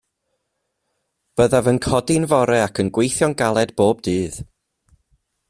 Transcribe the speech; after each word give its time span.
Byddaf 1.39 1.69
yn 1.71 1.79
codi'n 1.87 2.25
fore 2.33 2.57
ac 2.63 2.81
yn 2.85 2.91
gweithio'n 2.97 3.37
galed 3.43 3.75
bob 3.83 4.03
dydd. 4.09 4.43